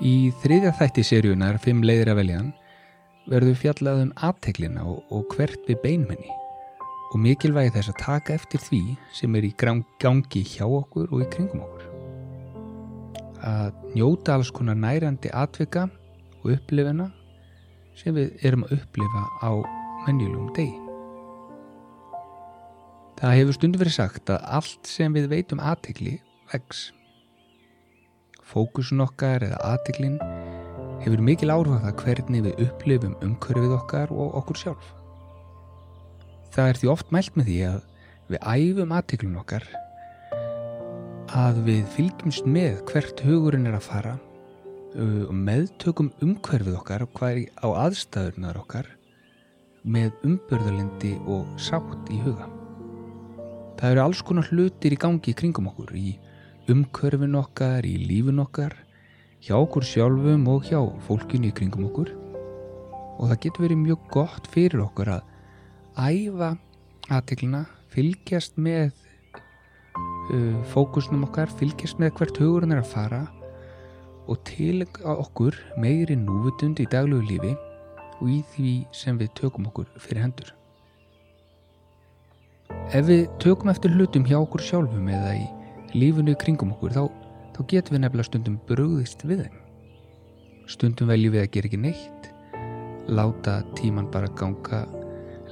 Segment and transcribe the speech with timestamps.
[0.00, 2.52] Í þriðja þætti seríunar, Fimm leiðir að veljaðan,
[3.28, 6.30] verður fjallað um aðteglina og, og hvert við beinmenni
[7.10, 8.80] og mikilvægi þess að taka eftir því
[9.12, 11.86] sem er í gangi hjá okkur og í kringum okkur.
[13.44, 15.88] Að njóta alls konar nærandi atvika
[16.40, 17.10] og upplifina
[17.98, 19.50] sem við erum að upplifa á
[20.06, 20.78] menjulegum degi.
[23.20, 26.16] Það hefur stundu verið sagt að allt sem við veitum aðtegli
[26.54, 26.88] vex.
[28.50, 30.16] Fókusun okkar eða aðteglin
[31.04, 34.88] hefur mikil áhrif að það hvernig við upplifum umhverfið okkar og okkur sjálf.
[36.50, 37.78] Það er því oft mælt með því að
[38.30, 39.68] við æfum aðteglun okkar
[41.40, 44.16] að við fylgjumst með hvert hugurinn er að fara
[44.98, 48.88] og meðtökum umhverfið okkar og hvað er á aðstæðurnar okkar
[49.86, 52.48] með umbörðalindi og sátt í huga.
[53.78, 56.18] Það eru alls konar hlutir í gangi í kringum okkur, í
[56.70, 58.74] umhverfin okkar, í lífin okkar,
[59.40, 62.12] hjá okkur sjálfum og hjá fólkinu í kringum okkur
[63.20, 65.28] og það getur verið mjög gott fyrir okkur að
[66.00, 66.54] æfa
[67.10, 68.92] aðteglina, fylgjast með
[69.96, 73.22] uh, fókusnum okkar, fylgjast með hvert hugurinn er að fara
[74.30, 77.54] og til okkur meiri núvutund í daglegu lífi
[78.20, 80.52] og í því sem við tökum okkur fyrir hendur.
[82.94, 85.48] Ef við tökum eftir hlutum hjá okkur sjálfum eða í
[85.96, 87.02] lífunu í kringum okkur þá,
[87.56, 89.60] þá getum við nefnilega stundum brugðist við þeim.
[90.70, 92.32] Stundum veljum við að gera ekki neitt,
[93.10, 94.84] láta tíman bara ganga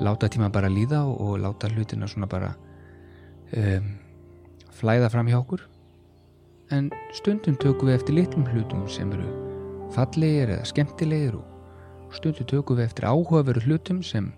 [0.00, 2.54] láta tíma bara líða og láta hlutina svona bara
[3.56, 3.88] um,
[4.70, 5.64] flæða fram hjá okkur
[6.70, 9.26] en stundum tökum við eftir litlum hlutum sem eru
[9.94, 14.30] fallegir eða skemmtilegir og stundum tökum við eftir áhugaveru hlutum sem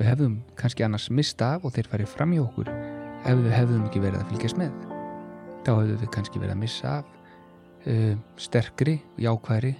[0.00, 3.88] við hefðum kannski annars mista af og þeir farið fram hjá okkur ef við hefðum
[3.88, 4.85] ekki verið að fylgjast með
[5.66, 7.10] þá hefðum við kannski verið að missa af
[7.90, 9.74] um, sterkri jákværi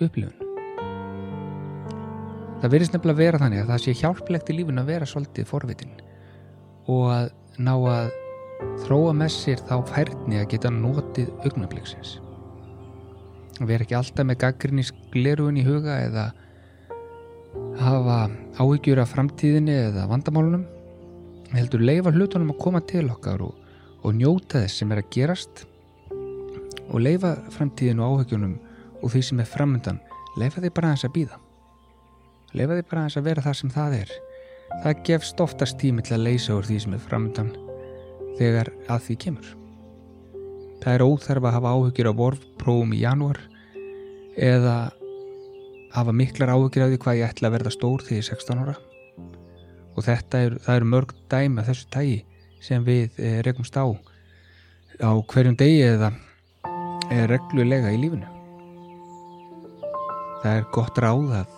[0.00, 0.46] upplifun
[2.60, 5.46] Það verðist nefnilega að vera þannig að það sé hjálplegt í lífun að vera svolítið
[5.48, 5.94] forvitin
[6.92, 7.30] og að
[7.60, 8.10] ná að
[8.82, 12.18] þróa með sér þá færni að geta notið augnabliksins.
[13.60, 16.26] Að vera ekki alltaf með gaggrinni skleruun í huga eða
[17.80, 18.18] hafa
[18.60, 20.66] áhyggjur af framtíðinni eða vandamálunum.
[21.56, 23.56] Heldur leifa hlutunum að koma til okkar og,
[24.02, 25.66] og njóta þess sem er að gerast
[26.90, 28.56] og leifa framtíðinu og áhyggjunum
[29.00, 30.02] og því sem er framöndan
[30.40, 31.40] leifa því bara að þess að býða
[32.56, 34.12] leifa því bara að vera það sem það er.
[34.82, 37.50] Það gefst oftast tími til að leysa úr því sem er framöndan
[38.38, 39.48] þegar að því kemur.
[40.80, 43.40] Það er óþarf að hafa áhugir á vorfprófum í janúar
[44.40, 44.76] eða
[45.92, 48.62] hafa miklar áhugir af því hvað ég ætla að verða stór því ég er 16
[48.64, 48.76] ára.
[49.98, 52.18] Og þetta er, er mörg dæmi að þessu tægi
[52.60, 53.88] sem við eh, rekumst á
[55.00, 56.10] á hverjum degi eða
[57.10, 58.28] er reglulega í lífinu.
[60.40, 61.54] Það er gott ráð að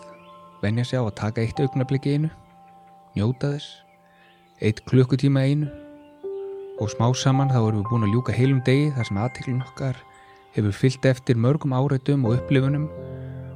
[0.62, 2.30] venja sig á að taka eitt augnabliki einu,
[3.16, 3.68] njóta þess,
[4.62, 5.70] eitt klukkutíma einu
[6.80, 9.98] og smá saman þá erum við búin að ljúka heilum degi þar sem aðteklun okkar
[10.54, 12.88] hefur fyllt eftir mörgum áreitum og upplifunum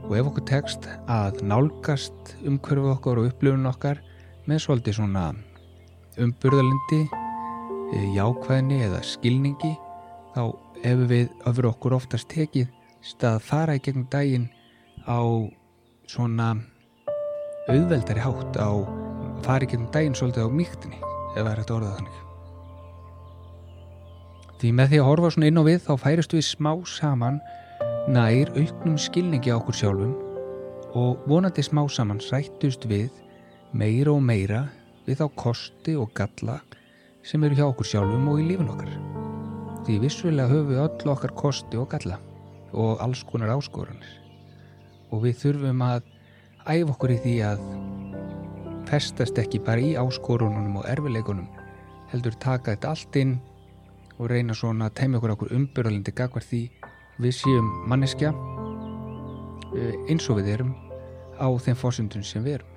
[0.06, 4.02] og ef okkur tekst að nálgast umhverfu okkar og upplifunum okkar
[4.46, 5.30] með svolítið svona
[6.22, 7.02] umburðalindi,
[7.94, 9.74] eh, jákvæðni eða skilningi
[10.34, 10.42] þá
[10.82, 12.70] hefur við öfur okkur oftast tekið
[13.06, 14.48] stað að fara í gegnum daginn
[15.06, 15.22] á
[16.10, 16.54] svona
[17.70, 21.70] auðveldari hátt á að fara ekki um daginn svolítið á mýktinni ef það er hægt
[21.70, 22.22] að orða þannig.
[24.56, 27.40] Því með því að horfa svona inn á við þá færistu við smá saman
[28.08, 30.14] nær auknum skilningi á okkur sjálfum
[30.96, 33.10] og vonandi smá saman sættust við
[33.76, 34.64] meira og meira
[35.06, 36.60] við þá kosti og galla
[37.26, 38.92] sem eru hjá okkur sjálfum og í lífin okkar.
[39.86, 42.20] Því vissulega höfum við öll okkar kosti og galla
[42.76, 44.12] og alls konar áskoranir.
[45.10, 46.06] Og við þurfum að
[46.70, 47.66] æf okkur í því að
[48.86, 51.48] festast ekki bara í áskorununum og erfileikunum
[52.12, 53.36] heldur taka þetta allt inn
[54.16, 56.62] og reyna svona að teimja okkur okkur umbyrðalindi gagvar því
[57.22, 58.30] við séum manneskja
[59.74, 60.74] eh, eins og við erum
[61.42, 62.72] á þeim fórsundun sem við erum.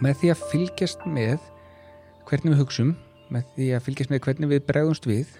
[0.00, 1.40] Með því að fylgjast með
[2.30, 2.94] hvernig við hugsum
[3.34, 5.36] með því að fylgjast með hvernig við bregðumst við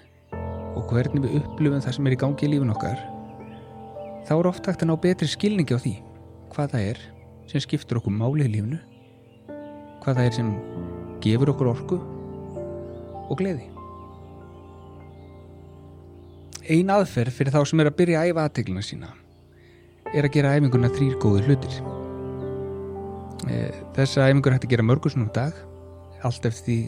[0.75, 3.03] og hvernig við upplifum það sem er í gangi í lífun okkar
[4.27, 5.95] þá er oft hægt að ná betri skilningi á því
[6.51, 7.03] hvað það er
[7.51, 8.81] sem skiptur okkur máli í lífnu
[10.03, 10.51] hvað það er sem
[11.23, 12.01] gefur okkur orku
[13.31, 13.69] og gleði.
[16.71, 19.11] Ein aðferð fyrir þá sem er að byrja að æfa aðtegluna sína
[20.11, 21.77] er að gera æfinguna þrýr góður hlutir.
[23.47, 23.59] E,
[23.95, 25.55] Þessa æfingur hægt að gera mörgusnum dag
[26.26, 26.78] allt eftir því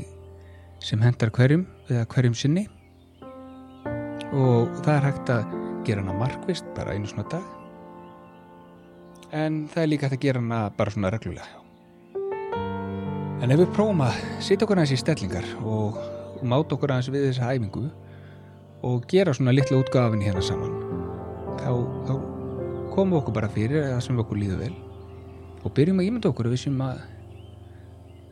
[0.82, 2.66] sem hendar hverjum eða hverjum sinni.
[4.32, 5.56] Og það er hægt að
[5.86, 7.44] gera hana markvist bara einu svona dag.
[9.32, 11.60] En það er líka hægt að gera hana bara svona reglulega.
[13.42, 15.98] En ef við prófum að setja okkur aðeins í stellingar og,
[16.42, 17.84] máta okkur aðeins við þessa æfingu
[18.86, 20.72] og gera svona litla útgafin hérna saman
[21.62, 21.70] þá,
[22.06, 22.14] þá
[22.92, 24.72] komum við okkur bara fyrir það sem við okkur líður vel.
[25.62, 27.02] Og byrjum að ímynda okkur við sem að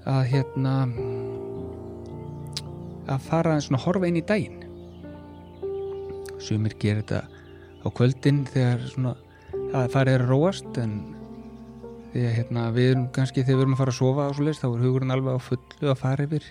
[0.08, 0.75] að hérna
[3.11, 4.61] að fara svona horfa inn í daginn.
[6.41, 7.25] Sumir gerir þetta
[7.85, 9.17] á kvöldin þegar svona
[9.76, 10.94] að farið er róast en
[12.11, 14.47] því að hérna við erum kannski þegar við erum að fara að sofa og svo
[14.47, 16.47] leiðist þá er hugurinn alveg á fullu að fara yfir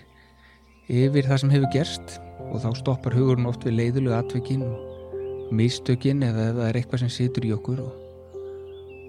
[0.90, 2.14] yfir það sem hefur gerst
[2.46, 7.02] og þá stoppar hugurinn oft við leiðulegu atvikin og místökin eða ef það er eitthvað
[7.04, 7.92] sem situr í okkur og,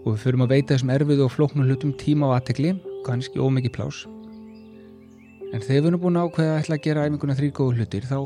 [0.04, 2.76] og við förum að veita þessum erfiðu og flóknu hlutum tíma á aðtekli
[3.08, 4.04] kannski ómikið plás
[5.52, 8.08] en þegar við erum búin að ákveða að ætla að gera æfinguna þrý góðu hlutir
[8.08, 8.18] þá,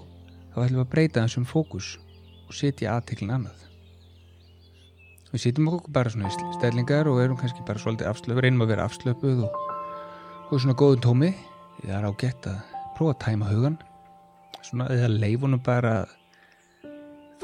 [0.54, 1.90] þá ætlum við að breyta þessum fókus
[2.46, 3.64] og setja aðteklin annað.
[5.32, 8.86] Við sitjum okkur bara svona stællingar og erum kannski bara svolítið afslöpu reynum að vera
[8.88, 9.58] afslöpuð og,
[10.52, 11.34] og svona góðun tómi.
[11.82, 12.62] Það er ágætt að
[12.96, 13.76] prófa að tæma hugan
[14.66, 16.14] svona eða leifunum bara að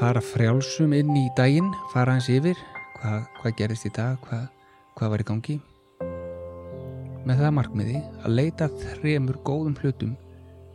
[0.00, 2.58] fara frjálsum inn í daginn fara hans yfir
[2.98, 4.48] hvað, hvað gerist í dag hvað,
[4.96, 5.58] hvað var í gangi
[7.28, 10.16] með það markmiði að leita þremur góðum hlutum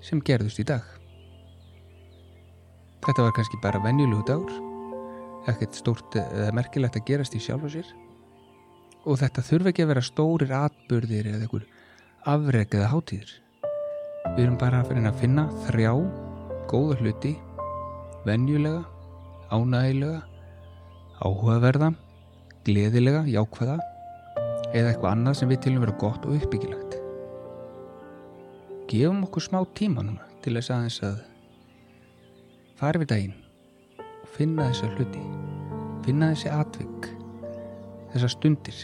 [0.03, 0.83] sem gerðust í dag.
[3.05, 4.55] Þetta var kannski bara venjulegu dagur
[5.47, 7.89] ekkert stórt eða merkilegt að gerast í sjálf og sér.
[9.07, 11.67] Og þetta þurfa ekki að vera stórir atbyrðir eða einhver
[12.27, 13.29] afreg eða hátíðir.
[14.35, 15.93] Við erum bara að finna að finna þrjá
[16.67, 17.37] góða hluti
[18.27, 18.83] venjulega,
[19.55, 20.19] ánægilega
[21.23, 21.93] áhugaverða
[22.67, 23.77] gleðilega, jákvæða
[24.73, 26.97] eða eitthvað annað sem við tilum vera gott og uppbyggilegt.
[28.91, 31.19] Gefum okkur smá tíma núna til þess aðeins að
[32.79, 33.37] fara við daginn
[34.37, 35.23] finna þessa hluti
[36.07, 37.09] finna þessi atvik
[38.13, 38.77] þessa stundir.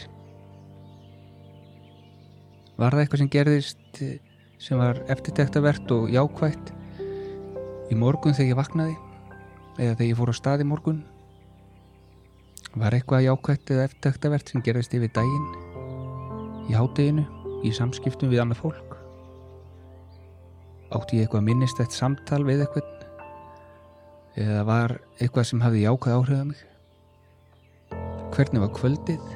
[2.76, 4.00] Var það eitthvað sem gerðist
[4.60, 6.74] sem var eftirtektavert og jákvægt
[7.88, 8.96] í morgun þegar ég vaknaði
[9.78, 11.02] eða þegar ég fór á stað í morgun?
[12.74, 15.63] Var eitthvað jákvægt eða eftirtektavert sem gerðist yfir daginn
[16.68, 17.24] í hátteginu
[17.64, 18.96] í samskiptum við annað fólk.
[20.94, 22.90] Átti ég eitthvað minnist eitt samtal við eitthvað
[24.40, 26.62] eða var eitthvað sem hafði jákað áhrif að mig?
[28.34, 29.32] Hvernig var kvöldið?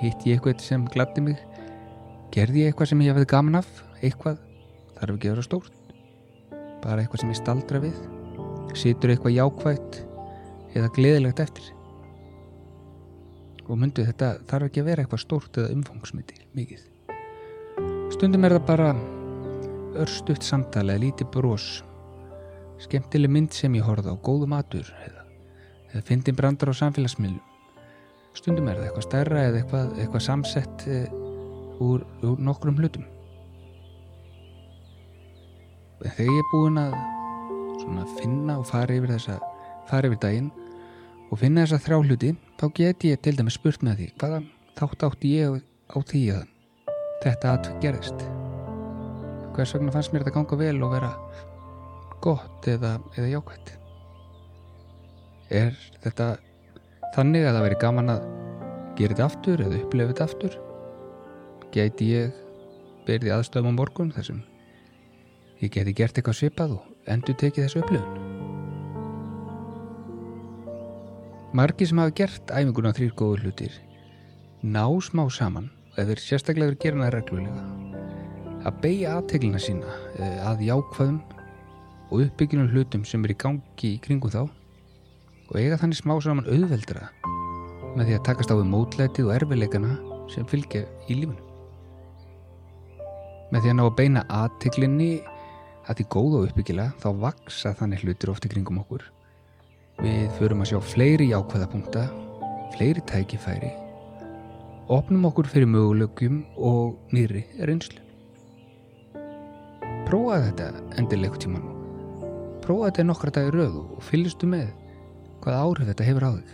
[0.00, 1.40] Hitt ég eitthvað sem gladdi mig?
[2.34, 3.70] Gerði ég eitthvað sem ég hafði gaman af?
[4.02, 4.42] Eitthvað?
[4.98, 5.96] Þarf ekki að vera stórt.
[6.82, 7.98] Bara eitthvað sem ég staldra við?
[8.78, 10.00] Situr eitthvað jákvægt
[10.76, 11.72] eða gleðilegt eftir
[13.68, 16.86] og myndu þetta þarf ekki að vera eitthvað stórt eða umfangsmyndi mikið.
[18.14, 18.88] Stundum er það bara
[20.02, 21.68] örstuðt samtala eða lítið brós
[22.82, 25.24] skemmtileg mynd sem ég horfði á, góðu matur eða,
[25.92, 27.44] eða fyndin brandar á samfélagsmiðlum.
[28.38, 30.98] Stundum er það eitthvað stærra eða eitthvað, eitthvað samsett e,
[31.82, 33.06] úr, úr nokkrum hlutum.
[36.06, 36.98] En þegar ég er búin að
[38.20, 39.38] finna og fara yfir þessa
[39.88, 40.50] fara yfir daginn
[41.28, 44.40] og finna þessa þrjá hluti þá get ég til dæmis spurt með því hvaða
[44.78, 45.58] þátt átti ég
[45.88, 46.44] á því að
[47.24, 48.24] þetta aðtökk gerist
[49.56, 51.12] hvers vegna fannst mér þetta ganga vel og vera
[52.22, 53.72] gott eða, eða jákvæmt
[55.58, 56.28] er þetta
[57.16, 58.28] þannig að það veri gaman að
[58.98, 60.56] gera þetta aftur eða upplefa þetta aftur?
[61.74, 62.40] Geti ég
[63.08, 64.40] byrði aðstöðum á morgun þar sem
[65.62, 68.27] ég geti gert eitthvað svipað og endur tekið þessu upplifun
[71.56, 73.78] margi sem hafa gert æfinguna þrýr góður hlutir
[74.62, 77.64] ná smá saman eða þeir sérstaklega verið gerina reglulega
[78.68, 81.20] að beigja aðteglina sína eh, að jákvæðum
[82.08, 86.48] og uppbyggjunum hlutum sem er í gangi í kringum þá og eiga þannig smá saman
[86.48, 87.08] auðveldra
[87.96, 89.96] með því að takast á við mótlætið og erfileikana
[90.28, 91.44] sem fylgja í lífunu.
[93.48, 95.12] Með því að ná að beina aðtiklinni
[95.88, 99.06] að því góða uppbyggila þá vaksa þannig hlutir ofti kringum okkur.
[99.98, 102.04] Við förum að sjá fleiri jákvæðapunkta,
[102.76, 103.72] fleiri tækifæri,
[104.92, 108.04] opnum okkur fyrir möguleikum og nýri reynslu.
[110.08, 111.74] Prófa þetta endilegu tíman
[112.68, 114.66] prófa þetta nokkra dagir rauð og fylgstu með
[115.40, 116.50] hvað áhrif þetta hefur á þig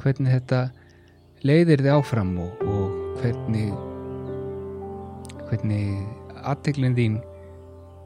[0.00, 0.60] hvernig þetta
[1.44, 3.74] leiðir þið áfram og, og hvernig
[5.50, 7.18] hvernig aðteglinn þín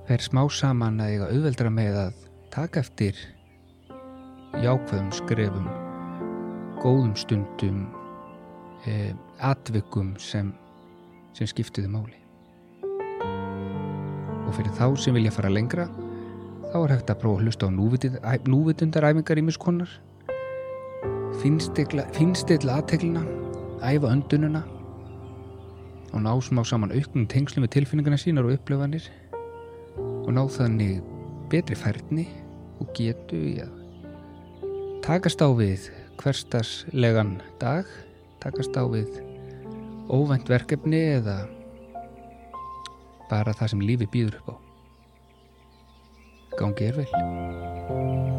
[0.09, 3.23] fer smá saman að eiga auðveldra með að taka eftir
[4.61, 5.71] jákvæðum skrefum
[6.83, 7.85] góðum stundum
[8.91, 10.51] eh, atvikum sem,
[11.37, 12.19] sem skiptiðu máli.
[14.43, 15.87] Og fyrir þá sem vilja fara lengra
[16.73, 17.77] þá er hægt að prófa að hlusta á
[18.51, 19.93] núvitundaræfingar í miskonar
[21.43, 22.07] finstilla
[22.77, 23.23] aðteglina,
[23.83, 24.63] æfa öndununa
[26.13, 29.07] og ná smá saman auknum tengslu með tilfinningana sínar og upplöfanir
[29.97, 31.01] og ná þannig
[31.53, 32.27] betri færni
[32.81, 33.82] og getu í að
[35.03, 35.89] takast á við
[36.21, 37.89] hverstaslegan dag,
[38.39, 39.19] takast á við
[40.07, 41.41] óvænt verkefni eða
[43.31, 44.57] bara það sem lífi býður upp á.
[46.61, 48.32] Gangi er vel.